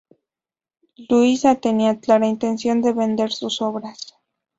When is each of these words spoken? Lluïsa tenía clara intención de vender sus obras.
Lluïsa 0.97 1.59
tenía 1.59 1.99
clara 1.99 2.25
intención 2.25 2.81
de 2.81 2.91
vender 2.91 3.31
sus 3.31 3.61
obras. 3.61 4.15